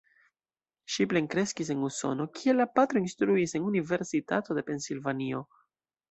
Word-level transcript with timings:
Ŝi 0.93 1.05
plenkreskis 1.09 1.67
en 1.73 1.83
Usono, 1.89 2.25
kie 2.39 2.55
la 2.55 2.65
patro 2.79 3.01
instruis 3.03 3.53
en 3.59 3.67
Universitato 3.73 4.57
de 4.59 4.65
Pensilvanio. 4.71 5.43